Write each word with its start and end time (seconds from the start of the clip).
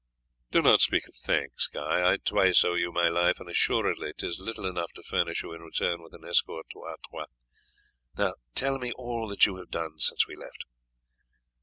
"Do 0.49 0.63
not 0.63 0.81
speak 0.81 1.07
of 1.07 1.13
thanks, 1.13 1.67
Guy; 1.67 2.11
I 2.13 2.17
twice 2.17 2.63
owe 2.65 2.73
you 2.73 2.91
my 2.91 3.07
life, 3.07 3.39
and 3.39 3.47
assuredly 3.47 4.13
'tis 4.17 4.39
little 4.39 4.65
enough 4.65 4.91
to 4.93 5.03
furnish 5.03 5.43
you 5.43 5.53
in 5.53 5.61
return 5.61 6.01
with 6.01 6.15
an 6.15 6.25
escort 6.25 6.65
to 6.71 6.83
Artois. 6.85 7.27
Now, 8.17 8.33
tell 8.55 8.79
me 8.79 8.91
all 8.93 9.27
that 9.27 9.45
you 9.45 9.57
have 9.57 9.69
been 9.69 9.81
doing 9.89 9.99
since 9.99 10.25
we 10.25 10.35
left." 10.35 10.65